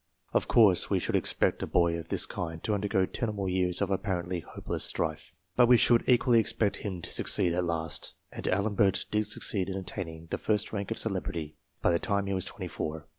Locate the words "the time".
11.91-12.25